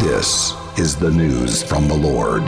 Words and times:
This 0.00 0.54
is 0.76 0.96
the 0.96 1.10
news 1.10 1.62
from 1.62 1.86
the 1.86 1.94
Lord. 1.94 2.42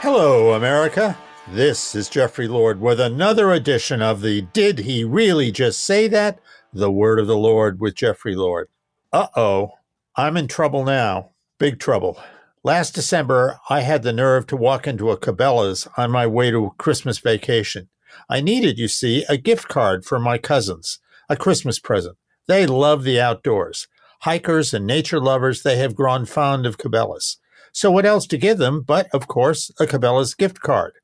Hello, 0.00 0.52
America. 0.52 1.18
This 1.48 1.96
is 1.96 2.08
Jeffrey 2.08 2.46
Lord 2.46 2.80
with 2.80 3.00
another 3.00 3.50
edition 3.52 4.00
of 4.00 4.20
the 4.20 4.42
Did 4.42 4.78
He 4.80 5.02
Really 5.02 5.50
Just 5.50 5.80
Say 5.80 6.06
That? 6.06 6.38
The 6.72 6.92
Word 6.92 7.18
of 7.18 7.26
the 7.26 7.36
Lord 7.36 7.80
with 7.80 7.96
Jeffrey 7.96 8.36
Lord. 8.36 8.68
Uh 9.12 9.26
oh, 9.34 9.72
I'm 10.14 10.36
in 10.36 10.46
trouble 10.46 10.84
now. 10.84 11.30
Big 11.58 11.80
trouble. 11.80 12.20
Last 12.66 12.94
December, 12.94 13.60
I 13.68 13.82
had 13.82 14.04
the 14.04 14.12
nerve 14.14 14.46
to 14.46 14.56
walk 14.56 14.86
into 14.86 15.10
a 15.10 15.18
Cabela's 15.18 15.86
on 15.98 16.10
my 16.10 16.26
way 16.26 16.50
to 16.50 16.72
Christmas 16.78 17.18
vacation. 17.18 17.90
I 18.26 18.40
needed, 18.40 18.78
you 18.78 18.88
see, 18.88 19.22
a 19.28 19.36
gift 19.36 19.68
card 19.68 20.06
for 20.06 20.18
my 20.18 20.38
cousins, 20.38 20.98
a 21.28 21.36
Christmas 21.36 21.78
present. 21.78 22.16
They 22.48 22.64
love 22.64 23.04
the 23.04 23.20
outdoors. 23.20 23.86
Hikers 24.22 24.72
and 24.72 24.86
nature 24.86 25.20
lovers, 25.20 25.62
they 25.62 25.76
have 25.76 25.94
grown 25.94 26.24
fond 26.24 26.64
of 26.64 26.78
Cabela's. 26.78 27.36
So 27.70 27.90
what 27.90 28.06
else 28.06 28.26
to 28.28 28.38
give 28.38 28.56
them 28.56 28.80
but, 28.80 29.08
of 29.12 29.28
course, 29.28 29.70
a 29.78 29.84
Cabela's 29.84 30.32
gift 30.32 30.60
card? 30.60 30.94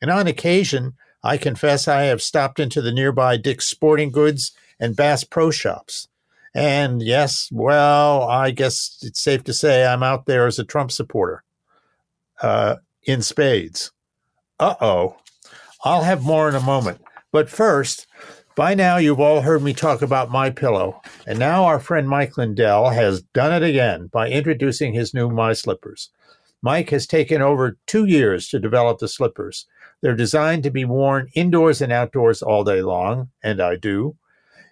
And 0.00 0.12
on 0.12 0.28
occasion, 0.28 0.92
I 1.24 1.38
confess 1.38 1.88
I 1.88 2.02
have 2.02 2.22
stopped 2.22 2.60
into 2.60 2.80
the 2.80 2.92
nearby 2.92 3.36
Dick's 3.36 3.66
Sporting 3.66 4.12
Goods 4.12 4.52
and 4.78 4.94
Bass 4.94 5.24
Pro 5.24 5.50
Shops. 5.50 6.06
And 6.54 7.00
yes, 7.02 7.48
well, 7.52 8.22
I 8.22 8.50
guess 8.50 8.98
it's 9.02 9.22
safe 9.22 9.44
to 9.44 9.52
say 9.52 9.86
I'm 9.86 10.02
out 10.02 10.26
there 10.26 10.46
as 10.46 10.58
a 10.58 10.64
Trump 10.64 10.90
supporter 10.90 11.44
uh, 12.42 12.76
in 13.04 13.22
spades. 13.22 13.92
Uh 14.58 14.74
oh. 14.80 15.16
I'll 15.84 16.02
have 16.02 16.22
more 16.22 16.48
in 16.48 16.54
a 16.54 16.60
moment. 16.60 17.00
But 17.32 17.48
first, 17.48 18.06
by 18.56 18.74
now, 18.74 18.96
you've 18.96 19.20
all 19.20 19.40
heard 19.40 19.62
me 19.62 19.72
talk 19.72 20.02
about 20.02 20.30
My 20.30 20.50
Pillow, 20.50 21.00
and 21.26 21.38
now 21.38 21.64
our 21.64 21.80
friend 21.80 22.08
Mike 22.08 22.36
Lindell 22.36 22.90
has 22.90 23.22
done 23.22 23.62
it 23.62 23.66
again 23.66 24.08
by 24.08 24.28
introducing 24.28 24.92
his 24.92 25.14
new 25.14 25.30
My 25.30 25.52
Slippers. 25.52 26.10
Mike 26.60 26.90
has 26.90 27.06
taken 27.06 27.40
over 27.40 27.78
two 27.86 28.04
years 28.04 28.48
to 28.48 28.58
develop 28.58 28.98
the 28.98 29.08
slippers. 29.08 29.66
They're 30.02 30.14
designed 30.14 30.62
to 30.64 30.70
be 30.70 30.84
worn 30.84 31.30
indoors 31.34 31.80
and 31.80 31.92
outdoors 31.92 32.42
all 32.42 32.64
day 32.64 32.82
long, 32.82 33.30
and 33.42 33.62
I 33.62 33.76
do. 33.76 34.16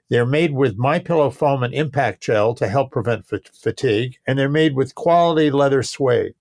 They're 0.09 0.27
made 0.27 0.53
with 0.53 0.79
My 0.79 0.99
Pillow 0.99 1.31
foam 1.31 1.63
and 1.63 1.75
impact 1.75 2.23
gel 2.23 2.55
to 2.55 2.69
help 2.69 2.91
prevent 2.91 3.27
fatigue, 3.27 4.19
and 4.27 4.39
they're 4.39 4.49
made 4.49 4.75
with 4.75 4.95
quality 4.95 5.51
leather 5.51 5.83
suede. 5.83 6.35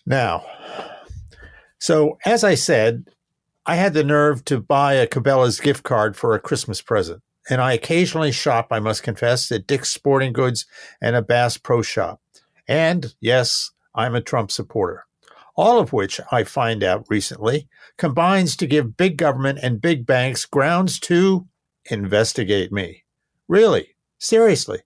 Now, 0.05 0.45
so 1.79 2.17
as 2.25 2.45
I 2.45 2.55
said, 2.55 3.09
I 3.65 3.75
had 3.75 3.93
the 3.93 4.05
nerve 4.05 4.45
to 4.45 4.61
buy 4.61 4.93
a 4.93 5.05
Cabela's 5.05 5.59
gift 5.59 5.83
card 5.83 6.15
for 6.15 6.33
a 6.33 6.39
Christmas 6.39 6.81
present. 6.81 7.21
And 7.49 7.61
I 7.61 7.73
occasionally 7.73 8.31
shop, 8.31 8.67
I 8.71 8.79
must 8.79 9.03
confess, 9.03 9.51
at 9.51 9.67
Dick's 9.67 9.89
Sporting 9.89 10.33
Goods 10.33 10.65
and 11.01 11.15
a 11.15 11.21
Bass 11.21 11.57
Pro 11.57 11.81
Shop. 11.81 12.21
And 12.67 13.13
yes, 13.21 13.71
I'm 13.95 14.15
a 14.15 14.21
Trump 14.21 14.51
supporter. 14.51 15.05
All 15.55 15.79
of 15.79 15.93
which 15.93 16.19
I 16.31 16.43
find 16.43 16.83
out 16.83 17.07
recently 17.09 17.67
combines 17.97 18.55
to 18.57 18.67
give 18.67 18.97
big 18.97 19.17
government 19.17 19.59
and 19.63 19.81
big 19.81 20.05
banks 20.05 20.45
grounds 20.45 20.99
to 21.01 21.47
investigate 21.89 22.71
me. 22.71 23.03
Really, 23.47 23.95
seriously. 24.19 24.81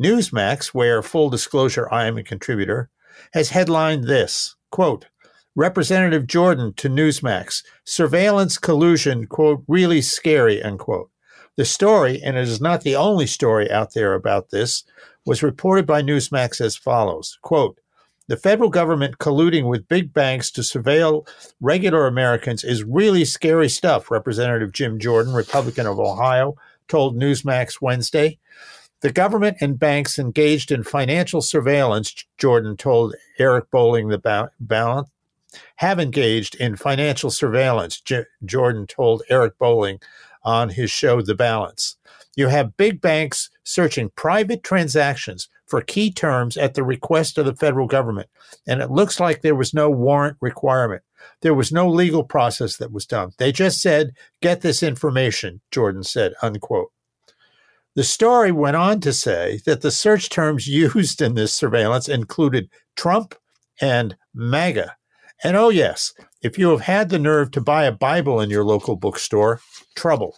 Newsmax, 0.00 0.68
where 0.68 1.02
full 1.02 1.30
disclosure 1.30 1.92
I 1.92 2.06
am 2.06 2.16
a 2.16 2.22
contributor, 2.22 2.90
has 3.32 3.50
headlined 3.50 4.04
this 4.04 4.56
Quote, 4.70 5.06
Representative 5.54 6.26
Jordan 6.26 6.72
to 6.78 6.88
Newsmax, 6.88 7.62
surveillance 7.84 8.58
collusion, 8.58 9.28
quote, 9.28 9.62
really 9.68 10.00
scary, 10.00 10.60
unquote. 10.60 11.10
The 11.56 11.64
story, 11.64 12.20
and 12.22 12.36
it 12.36 12.48
is 12.48 12.60
not 12.60 12.82
the 12.82 12.96
only 12.96 13.26
story 13.26 13.70
out 13.70 13.94
there 13.94 14.14
about 14.14 14.50
this, 14.50 14.84
was 15.24 15.42
reported 15.42 15.86
by 15.86 16.02
Newsmax 16.02 16.60
as 16.60 16.76
follows 16.76 17.38
quote, 17.42 17.78
the 18.26 18.36
federal 18.38 18.70
government 18.70 19.18
colluding 19.18 19.68
with 19.68 19.88
big 19.88 20.12
banks 20.12 20.50
to 20.52 20.62
surveil 20.62 21.28
regular 21.60 22.06
Americans 22.06 22.64
is 22.64 22.82
really 22.82 23.24
scary 23.24 23.68
stuff, 23.68 24.10
Representative 24.10 24.72
Jim 24.72 24.98
Jordan, 24.98 25.34
Republican 25.34 25.86
of 25.86 26.00
Ohio, 26.00 26.56
told 26.88 27.16
Newsmax 27.16 27.82
Wednesday. 27.82 28.38
The 29.02 29.12
government 29.12 29.58
and 29.60 29.78
banks 29.78 30.18
engaged 30.18 30.72
in 30.72 30.82
financial 30.84 31.42
surveillance, 31.42 32.24
Jordan 32.38 32.78
told 32.78 33.14
Eric 33.38 33.70
Bolling 33.70 34.08
the 34.08 34.50
balance, 34.58 35.10
have 35.76 36.00
engaged 36.00 36.54
in 36.54 36.76
financial 36.76 37.30
surveillance, 37.30 38.00
J- 38.00 38.24
Jordan 38.44 38.86
told 38.86 39.22
Eric 39.28 39.58
Bolling 39.58 40.00
on 40.44 40.70
his 40.70 40.90
show 40.90 41.20
The 41.20 41.34
Balance. 41.34 41.96
You 42.36 42.48
have 42.48 42.76
big 42.76 43.00
banks 43.00 43.50
searching 43.62 44.10
private 44.16 44.62
transactions 44.62 45.48
for 45.66 45.80
key 45.80 46.12
terms 46.12 46.56
at 46.56 46.74
the 46.74 46.82
request 46.82 47.38
of 47.38 47.46
the 47.46 47.54
federal 47.54 47.86
government, 47.86 48.28
and 48.66 48.82
it 48.82 48.90
looks 48.90 49.20
like 49.20 49.42
there 49.42 49.54
was 49.54 49.72
no 49.72 49.88
warrant 49.88 50.36
requirement. 50.40 51.02
There 51.40 51.54
was 51.54 51.72
no 51.72 51.88
legal 51.88 52.24
process 52.24 52.76
that 52.76 52.92
was 52.92 53.06
done. 53.06 53.32
They 53.38 53.52
just 53.52 53.80
said, 53.80 54.12
get 54.42 54.60
this 54.60 54.82
information, 54.82 55.60
Jordan 55.70 56.02
said, 56.02 56.34
unquote. 56.42 56.90
The 57.94 58.04
story 58.04 58.50
went 58.50 58.76
on 58.76 59.00
to 59.00 59.12
say 59.12 59.60
that 59.66 59.80
the 59.80 59.90
search 59.90 60.28
terms 60.28 60.66
used 60.68 61.22
in 61.22 61.34
this 61.34 61.54
surveillance 61.54 62.08
included 62.08 62.68
Trump 62.96 63.34
and 63.80 64.16
MAGA. 64.34 64.96
And 65.42 65.56
oh, 65.56 65.68
yes, 65.68 66.12
if 66.44 66.58
you 66.58 66.68
have 66.68 66.82
had 66.82 67.08
the 67.08 67.18
nerve 67.18 67.50
to 67.52 67.60
buy 67.62 67.84
a 67.84 67.90
Bible 67.90 68.38
in 68.38 68.50
your 68.50 68.64
local 68.64 68.96
bookstore, 68.96 69.62
trouble. 69.96 70.36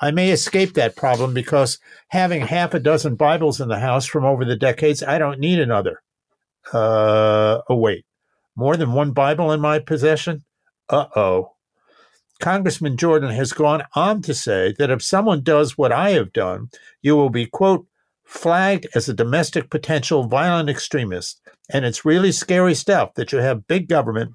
I 0.00 0.10
may 0.10 0.30
escape 0.30 0.72
that 0.72 0.96
problem 0.96 1.34
because 1.34 1.78
having 2.08 2.40
half 2.40 2.72
a 2.72 2.80
dozen 2.80 3.16
Bibles 3.16 3.60
in 3.60 3.68
the 3.68 3.78
house 3.78 4.06
from 4.06 4.24
over 4.24 4.46
the 4.46 4.56
decades, 4.56 5.02
I 5.02 5.18
don't 5.18 5.38
need 5.38 5.60
another. 5.60 6.02
Uh, 6.72 7.60
oh, 7.68 7.76
wait. 7.76 8.06
More 8.56 8.78
than 8.78 8.94
one 8.94 9.10
Bible 9.10 9.52
in 9.52 9.60
my 9.60 9.78
possession? 9.78 10.42
Uh 10.88 11.06
oh. 11.14 11.52
Congressman 12.40 12.96
Jordan 12.96 13.30
has 13.30 13.52
gone 13.52 13.82
on 13.94 14.22
to 14.22 14.32
say 14.32 14.74
that 14.78 14.90
if 14.90 15.02
someone 15.02 15.42
does 15.42 15.76
what 15.76 15.92
I 15.92 16.10
have 16.12 16.32
done, 16.32 16.70
you 17.02 17.14
will 17.14 17.30
be, 17.30 17.44
quote, 17.44 17.86
flagged 18.24 18.86
as 18.94 19.06
a 19.06 19.14
domestic 19.14 19.68
potential 19.68 20.24
violent 20.24 20.70
extremist. 20.70 21.42
And 21.68 21.84
it's 21.84 22.06
really 22.06 22.32
scary 22.32 22.74
stuff 22.74 23.12
that 23.14 23.32
you 23.32 23.38
have 23.38 23.66
big 23.66 23.86
government 23.86 24.34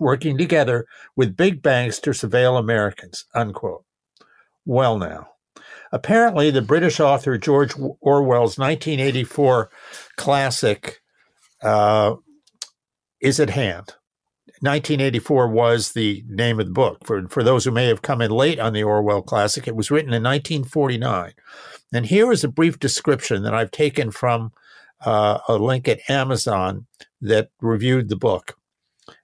working 0.00 0.38
together 0.38 0.86
with 1.16 1.36
big 1.36 1.62
banks 1.62 1.98
to 2.00 2.10
surveil 2.10 2.58
Americans, 2.58 3.24
unquote. 3.34 3.84
Well, 4.64 4.98
now, 4.98 5.28
apparently 5.92 6.50
the 6.50 6.62
British 6.62 7.00
author 7.00 7.38
George 7.38 7.74
Orwell's 8.00 8.58
1984 8.58 9.70
classic 10.16 11.00
uh, 11.62 12.16
is 13.20 13.40
at 13.40 13.50
hand. 13.50 13.94
1984 14.60 15.48
was 15.48 15.92
the 15.92 16.24
name 16.28 16.58
of 16.58 16.66
the 16.66 16.72
book. 16.72 17.06
For, 17.06 17.28
for 17.28 17.44
those 17.44 17.64
who 17.64 17.70
may 17.70 17.86
have 17.86 18.02
come 18.02 18.20
in 18.20 18.30
late 18.30 18.58
on 18.58 18.72
the 18.72 18.82
Orwell 18.82 19.22
classic, 19.22 19.68
it 19.68 19.76
was 19.76 19.90
written 19.90 20.12
in 20.12 20.22
1949. 20.22 21.32
And 21.92 22.06
here 22.06 22.32
is 22.32 22.42
a 22.42 22.48
brief 22.48 22.78
description 22.78 23.42
that 23.44 23.54
I've 23.54 23.70
taken 23.70 24.10
from 24.10 24.52
uh, 25.04 25.38
a 25.48 25.56
link 25.56 25.86
at 25.86 26.10
Amazon 26.10 26.86
that 27.20 27.50
reviewed 27.60 28.08
the 28.08 28.16
book. 28.16 28.57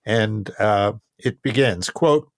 And 0.04 0.50
uh, 0.58 0.94
it 1.18 1.42
begins, 1.42 1.90
quote, 1.90 2.28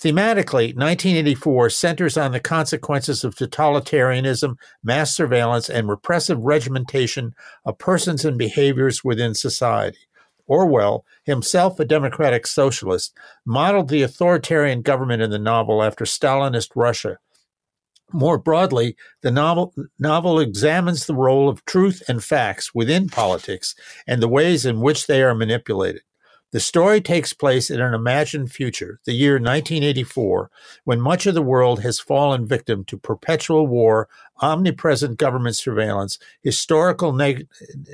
Thematically, 0.00 0.76
1984 0.76 1.70
centers 1.70 2.16
on 2.16 2.30
the 2.30 2.38
consequences 2.38 3.24
of 3.24 3.34
totalitarianism, 3.34 4.54
mass 4.84 5.12
surveillance, 5.12 5.68
and 5.68 5.88
repressive 5.88 6.38
regimentation 6.38 7.34
of 7.64 7.78
persons 7.78 8.24
and 8.24 8.38
behaviors 8.38 9.02
within 9.02 9.34
society. 9.34 9.98
Orwell, 10.46 11.04
himself 11.24 11.80
a 11.80 11.84
democratic 11.84 12.46
socialist, 12.46 13.12
modeled 13.44 13.88
the 13.88 14.02
authoritarian 14.02 14.82
government 14.82 15.20
in 15.20 15.30
the 15.30 15.38
novel 15.38 15.82
after 15.82 16.04
Stalinist 16.04 16.70
Russia. 16.76 17.18
More 18.12 18.38
broadly, 18.38 18.96
the 19.22 19.32
novel, 19.32 19.74
novel 19.98 20.38
examines 20.38 21.06
the 21.06 21.14
role 21.14 21.48
of 21.48 21.64
truth 21.64 22.02
and 22.08 22.22
facts 22.22 22.72
within 22.72 23.08
politics 23.08 23.74
and 24.06 24.22
the 24.22 24.28
ways 24.28 24.64
in 24.64 24.80
which 24.80 25.08
they 25.08 25.22
are 25.22 25.34
manipulated. 25.34 26.02
The 26.50 26.60
story 26.60 27.02
takes 27.02 27.34
place 27.34 27.68
in 27.68 27.78
an 27.78 27.92
imagined 27.92 28.50
future, 28.50 29.00
the 29.04 29.12
year 29.12 29.34
1984, 29.34 30.50
when 30.84 30.98
much 30.98 31.26
of 31.26 31.34
the 31.34 31.42
world 31.42 31.80
has 31.82 32.00
fallen 32.00 32.46
victim 32.46 32.84
to 32.86 32.96
perpetual 32.96 33.66
war, 33.66 34.08
omnipresent 34.40 35.18
government 35.18 35.56
surveillance, 35.56 36.18
historical 36.42 37.12
neg- 37.12 37.46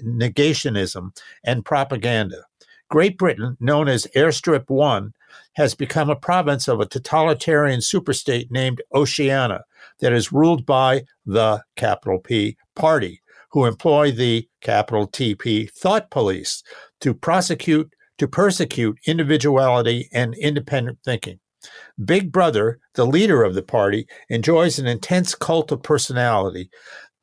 negationism, 0.04 1.16
and 1.42 1.64
propaganda. 1.64 2.44
Great 2.88 3.18
Britain, 3.18 3.56
known 3.58 3.88
as 3.88 4.06
Airstrip 4.14 4.70
One, 4.70 5.14
has 5.54 5.74
become 5.74 6.08
a 6.08 6.14
province 6.16 6.68
of 6.68 6.78
a 6.78 6.86
totalitarian 6.86 7.80
superstate 7.80 8.52
named 8.52 8.82
Oceania 8.94 9.64
that 9.98 10.12
is 10.12 10.32
ruled 10.32 10.64
by 10.64 11.02
the 11.26 11.64
capital 11.74 12.20
P 12.20 12.56
party, 12.76 13.20
who 13.50 13.64
employ 13.64 14.12
the 14.12 14.48
capital 14.60 15.08
TP 15.08 15.68
thought 15.68 16.10
police 16.10 16.62
to 17.00 17.14
prosecute 17.14 17.92
to 18.18 18.28
persecute 18.28 18.98
individuality 19.06 20.08
and 20.12 20.34
independent 20.34 20.98
thinking. 21.04 21.40
Big 22.04 22.30
Brother, 22.30 22.78
the 22.94 23.06
leader 23.06 23.42
of 23.42 23.54
the 23.54 23.62
party, 23.62 24.06
enjoys 24.28 24.78
an 24.78 24.86
intense 24.86 25.34
cult 25.34 25.72
of 25.72 25.82
personality, 25.82 26.68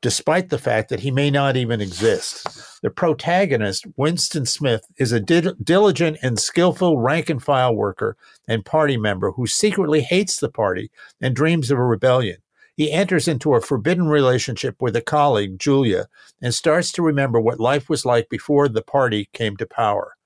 despite 0.00 0.48
the 0.48 0.58
fact 0.58 0.88
that 0.88 1.00
he 1.00 1.10
may 1.10 1.30
not 1.30 1.56
even 1.56 1.80
exist. 1.80 2.46
The 2.82 2.90
protagonist, 2.90 3.86
Winston 3.96 4.44
Smith, 4.46 4.84
is 4.98 5.12
a 5.12 5.20
di- 5.20 5.52
diligent 5.62 6.18
and 6.22 6.38
skillful 6.38 6.98
rank 6.98 7.30
and 7.30 7.42
file 7.42 7.74
worker 7.74 8.16
and 8.48 8.64
party 8.64 8.96
member 8.96 9.30
who 9.30 9.46
secretly 9.46 10.00
hates 10.00 10.40
the 10.40 10.50
party 10.50 10.90
and 11.20 11.36
dreams 11.36 11.70
of 11.70 11.78
a 11.78 11.84
rebellion. 11.84 12.38
He 12.74 12.90
enters 12.90 13.28
into 13.28 13.54
a 13.54 13.60
forbidden 13.60 14.08
relationship 14.08 14.76
with 14.80 14.96
a 14.96 15.02
colleague, 15.02 15.58
Julia, 15.58 16.08
and 16.40 16.54
starts 16.54 16.90
to 16.92 17.02
remember 17.02 17.38
what 17.38 17.60
life 17.60 17.88
was 17.88 18.04
like 18.04 18.28
before 18.28 18.68
the 18.68 18.82
party 18.82 19.28
came 19.32 19.56
to 19.58 19.66
power. 19.66 20.16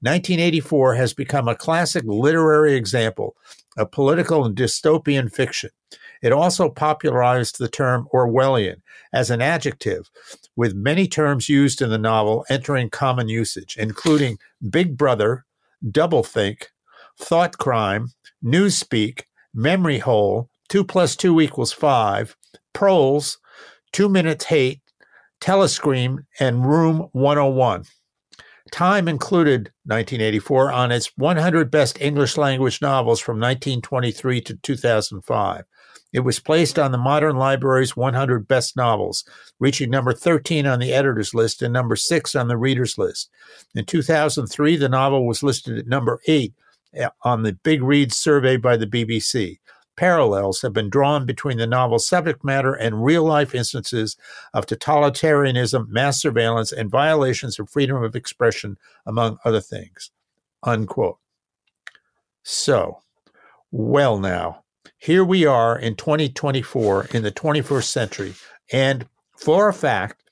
1984 0.00 0.94
has 0.94 1.12
become 1.12 1.48
a 1.48 1.56
classic 1.56 2.04
literary 2.06 2.74
example 2.74 3.34
of 3.76 3.90
political 3.90 4.44
and 4.44 4.56
dystopian 4.56 5.32
fiction. 5.32 5.70
It 6.22 6.32
also 6.32 6.68
popularized 6.68 7.58
the 7.58 7.68
term 7.68 8.08
Orwellian 8.12 8.82
as 9.12 9.30
an 9.30 9.40
adjective, 9.40 10.10
with 10.56 10.74
many 10.74 11.06
terms 11.06 11.48
used 11.48 11.80
in 11.80 11.90
the 11.90 11.98
novel 11.98 12.44
entering 12.48 12.90
common 12.90 13.28
usage, 13.28 13.76
including 13.78 14.38
Big 14.70 14.96
Brother, 14.96 15.44
doublethink, 15.84 16.66
thought 17.18 17.58
crime, 17.58 18.12
newspeak, 18.44 19.22
memory 19.54 19.98
hole, 19.98 20.48
2 20.68 20.84
plus 20.84 21.16
2 21.16 21.40
equals 21.40 21.72
5, 21.72 22.36
proles, 22.72 23.38
2 23.92 24.08
minutes 24.08 24.44
hate, 24.46 24.80
telescreen, 25.40 26.26
and 26.38 26.66
room 26.66 27.08
101. 27.12 27.84
Time 28.70 29.08
included 29.08 29.72
1984 29.84 30.72
on 30.72 30.92
its 30.92 31.12
100 31.16 31.70
best 31.70 32.00
English 32.00 32.36
language 32.36 32.80
novels 32.82 33.20
from 33.20 33.36
1923 33.36 34.40
to 34.42 34.56
2005. 34.56 35.64
It 36.12 36.20
was 36.20 36.40
placed 36.40 36.78
on 36.78 36.92
the 36.92 36.98
Modern 36.98 37.36
Library's 37.36 37.96
100 37.96 38.48
best 38.48 38.76
novels, 38.76 39.24
reaching 39.58 39.90
number 39.90 40.12
13 40.12 40.66
on 40.66 40.78
the 40.78 40.92
editor's 40.92 41.34
list 41.34 41.60
and 41.60 41.72
number 41.72 41.96
6 41.96 42.34
on 42.34 42.48
the 42.48 42.56
reader's 42.56 42.96
list. 42.96 43.30
In 43.74 43.84
2003, 43.84 44.76
the 44.76 44.88
novel 44.88 45.26
was 45.26 45.42
listed 45.42 45.78
at 45.78 45.86
number 45.86 46.20
8 46.26 46.54
eh, 46.94 47.08
on 47.22 47.42
the 47.42 47.52
Big 47.52 47.82
Read 47.82 48.12
survey 48.12 48.56
by 48.56 48.76
the 48.76 48.86
BBC 48.86 49.58
parallels 49.98 50.62
have 50.62 50.72
been 50.72 50.88
drawn 50.88 51.26
between 51.26 51.58
the 51.58 51.66
novel's 51.66 52.06
subject 52.06 52.44
matter 52.44 52.72
and 52.72 53.04
real 53.04 53.24
life 53.24 53.52
instances 53.52 54.16
of 54.54 54.64
totalitarianism, 54.64 55.88
mass 55.88 56.22
surveillance, 56.22 56.70
and 56.70 56.88
violations 56.88 57.58
of 57.58 57.68
freedom 57.68 58.00
of 58.04 58.14
expression, 58.14 58.78
among 59.04 59.38
other 59.44 59.60
things. 59.60 60.12
Unquote. 60.62 61.18
So, 62.44 63.00
well, 63.72 64.20
now, 64.20 64.62
here 64.98 65.24
we 65.24 65.44
are 65.44 65.76
in 65.76 65.96
2024 65.96 67.06
in 67.12 67.24
the 67.24 67.32
21st 67.32 67.84
century, 67.84 68.34
and 68.72 69.04
for 69.36 69.68
a 69.68 69.74
fact, 69.74 70.27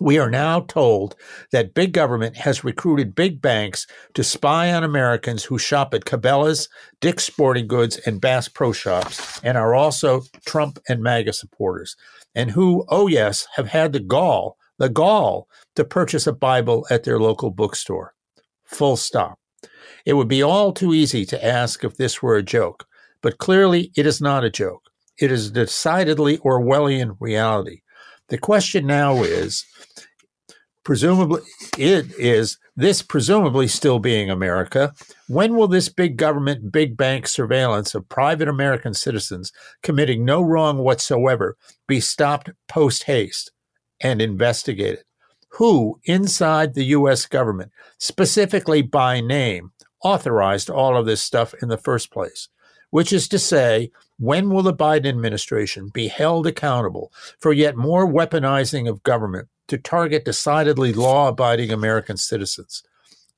we 0.00 0.18
are 0.18 0.30
now 0.30 0.60
told 0.60 1.16
that 1.52 1.74
big 1.74 1.92
government 1.92 2.36
has 2.36 2.64
recruited 2.64 3.14
big 3.14 3.42
banks 3.42 3.86
to 4.14 4.24
spy 4.24 4.72
on 4.72 4.84
Americans 4.84 5.44
who 5.44 5.58
shop 5.58 5.92
at 5.92 6.04
Cabela's, 6.04 6.68
Dick's 7.00 7.24
Sporting 7.24 7.66
Goods, 7.66 7.98
and 8.06 8.20
Bass 8.20 8.48
Pro 8.48 8.72
Shops, 8.72 9.40
and 9.44 9.58
are 9.58 9.74
also 9.74 10.22
Trump 10.46 10.78
and 10.88 11.02
MAGA 11.02 11.34
supporters, 11.34 11.96
and 12.34 12.50
who, 12.50 12.84
oh 12.88 13.06
yes, 13.06 13.46
have 13.54 13.68
had 13.68 13.92
the 13.92 14.00
gall, 14.00 14.56
the 14.78 14.88
gall 14.88 15.46
to 15.76 15.84
purchase 15.84 16.26
a 16.26 16.32
Bible 16.32 16.86
at 16.90 17.04
their 17.04 17.20
local 17.20 17.50
bookstore. 17.50 18.14
Full 18.64 18.96
stop. 18.96 19.38
It 20.06 20.14
would 20.14 20.28
be 20.28 20.42
all 20.42 20.72
too 20.72 20.94
easy 20.94 21.24
to 21.26 21.44
ask 21.44 21.84
if 21.84 21.96
this 21.96 22.22
were 22.22 22.36
a 22.36 22.42
joke, 22.42 22.86
but 23.20 23.38
clearly 23.38 23.92
it 23.96 24.06
is 24.06 24.20
not 24.20 24.42
a 24.42 24.50
joke. 24.50 24.82
It 25.18 25.30
is 25.30 25.48
a 25.48 25.52
decidedly 25.52 26.38
Orwellian 26.38 27.16
reality. 27.20 27.82
The 28.28 28.38
question 28.38 28.86
now 28.86 29.22
is 29.22 29.64
presumably 30.84 31.42
it 31.78 32.12
is 32.18 32.58
this 32.76 33.02
presumably 33.02 33.68
still 33.68 33.98
being 33.98 34.30
America. 34.30 34.92
When 35.28 35.56
will 35.56 35.68
this 35.68 35.88
big 35.88 36.16
government, 36.16 36.72
big 36.72 36.96
bank 36.96 37.26
surveillance 37.26 37.94
of 37.94 38.08
private 38.08 38.48
American 38.48 38.94
citizens 38.94 39.52
committing 39.82 40.24
no 40.24 40.40
wrong 40.40 40.78
whatsoever 40.78 41.56
be 41.86 42.00
stopped 42.00 42.50
post 42.68 43.04
haste 43.04 43.52
and 44.00 44.22
investigated? 44.22 45.04
Who 45.56 46.00
inside 46.04 46.72
the 46.72 46.86
U.S. 46.86 47.26
government, 47.26 47.72
specifically 47.98 48.80
by 48.80 49.20
name, 49.20 49.72
authorized 50.02 50.70
all 50.70 50.96
of 50.96 51.04
this 51.04 51.20
stuff 51.20 51.54
in 51.60 51.68
the 51.68 51.76
first 51.76 52.10
place? 52.10 52.48
Which 52.88 53.12
is 53.12 53.28
to 53.28 53.38
say, 53.38 53.90
when 54.22 54.50
will 54.50 54.62
the 54.62 54.72
Biden 54.72 55.08
administration 55.08 55.88
be 55.88 56.06
held 56.06 56.46
accountable 56.46 57.10
for 57.40 57.52
yet 57.52 57.76
more 57.76 58.06
weaponizing 58.06 58.88
of 58.88 59.02
government 59.02 59.48
to 59.66 59.76
target 59.76 60.24
decidedly 60.24 60.92
law 60.92 61.26
abiding 61.26 61.72
American 61.72 62.16
citizens. 62.16 62.84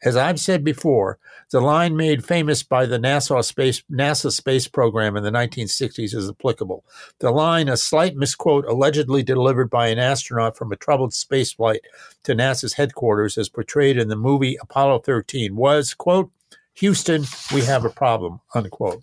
As 0.03 0.15
I've 0.15 0.39
said 0.39 0.63
before, 0.63 1.19
the 1.51 1.63
line 1.63 1.97
made 1.97 2.27
famous 2.27 2.63
by 2.63 2.85
the 2.85 2.99
NASA 2.99 3.43
space, 3.43 3.83
NASA 3.91 4.31
space 4.31 4.69
program 4.69 5.17
in 5.17 5.25
the 5.25 5.31
1960s 5.31 6.15
is 6.15 6.29
applicable. 6.29 6.85
The 7.21 7.31
line, 7.31 7.71
a 7.71 7.79
slight 7.79 8.15
misquote 8.15 8.67
allegedly 8.67 9.23
delivered 9.23 9.71
by 9.71 9.89
an 9.89 9.99
astronaut 9.99 10.55
from 10.55 10.71
a 10.71 10.77
troubled 10.77 11.13
spaceflight 11.13 11.81
to 12.25 12.35
NASA's 12.35 12.75
headquarters, 12.75 13.39
as 13.39 13.49
portrayed 13.49 13.97
in 13.97 14.09
the 14.09 14.17
movie 14.17 14.59
Apollo 14.61 14.99
13, 14.99 15.57
was, 15.57 15.95
quote, 15.95 16.31
Houston, 16.75 17.25
we 17.55 17.63
have 17.63 17.87
a 17.87 17.91
problem, 17.91 18.41
unquote. 18.55 19.03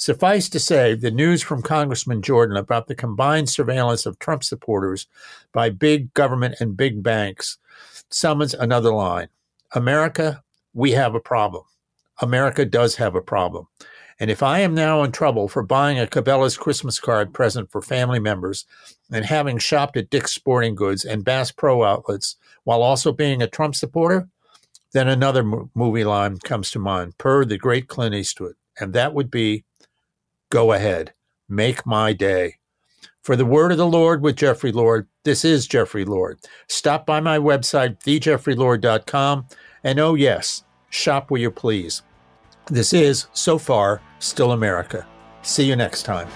Suffice 0.00 0.48
to 0.48 0.58
say, 0.58 0.94
the 0.94 1.10
news 1.10 1.42
from 1.42 1.60
Congressman 1.60 2.22
Jordan 2.22 2.56
about 2.56 2.86
the 2.86 2.94
combined 2.94 3.50
surveillance 3.50 4.06
of 4.06 4.18
Trump 4.18 4.42
supporters 4.42 5.06
by 5.52 5.68
big 5.68 6.14
government 6.14 6.54
and 6.58 6.74
big 6.74 7.02
banks 7.02 7.58
summons 8.08 8.54
another 8.54 8.94
line. 8.94 9.28
America, 9.74 10.42
we 10.72 10.92
have 10.92 11.14
a 11.14 11.20
problem. 11.20 11.64
America 12.22 12.64
does 12.64 12.96
have 12.96 13.14
a 13.14 13.20
problem. 13.20 13.66
And 14.18 14.30
if 14.30 14.42
I 14.42 14.60
am 14.60 14.74
now 14.74 15.02
in 15.02 15.12
trouble 15.12 15.48
for 15.48 15.62
buying 15.62 16.00
a 16.00 16.06
Cabela's 16.06 16.56
Christmas 16.56 16.98
card 16.98 17.34
present 17.34 17.70
for 17.70 17.82
family 17.82 18.20
members 18.20 18.64
and 19.12 19.26
having 19.26 19.58
shopped 19.58 19.98
at 19.98 20.08
Dick's 20.08 20.32
Sporting 20.32 20.76
Goods 20.76 21.04
and 21.04 21.26
Bass 21.26 21.52
Pro 21.52 21.84
outlets 21.84 22.36
while 22.64 22.80
also 22.80 23.12
being 23.12 23.42
a 23.42 23.46
Trump 23.46 23.74
supporter, 23.74 24.30
then 24.92 25.08
another 25.08 25.44
movie 25.74 26.04
line 26.04 26.38
comes 26.38 26.70
to 26.70 26.78
mind, 26.78 27.18
per 27.18 27.44
the 27.44 27.58
great 27.58 27.86
Clint 27.86 28.14
Eastwood. 28.14 28.54
And 28.80 28.94
that 28.94 29.12
would 29.12 29.30
be 29.30 29.64
Go 30.50 30.72
ahead, 30.72 31.14
make 31.48 31.86
my 31.86 32.12
day. 32.12 32.56
For 33.22 33.36
the 33.36 33.46
word 33.46 33.70
of 33.70 33.78
the 33.78 33.86
Lord 33.86 34.22
with 34.22 34.36
Jeffrey 34.36 34.72
Lord, 34.72 35.06
this 35.24 35.44
is 35.44 35.68
Jeffrey 35.68 36.04
Lord. 36.04 36.40
Stop 36.68 37.06
by 37.06 37.20
my 37.20 37.38
website, 37.38 38.00
thejeffreylord.com, 38.00 39.46
and 39.84 40.00
oh, 40.00 40.14
yes, 40.14 40.64
shop 40.88 41.30
where 41.30 41.40
you 41.40 41.50
please. 41.50 42.02
This 42.66 42.92
is, 42.92 43.28
so 43.32 43.58
far, 43.58 44.02
still 44.18 44.52
America. 44.52 45.06
See 45.42 45.64
you 45.64 45.76
next 45.76 46.02
time. 46.02 46.28